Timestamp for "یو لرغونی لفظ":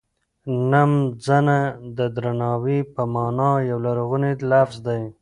3.69-4.77